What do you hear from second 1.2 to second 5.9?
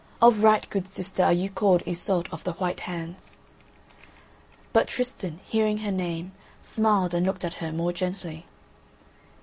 are you called, 'Iseult of the White Hands.'" But Tristan, hearing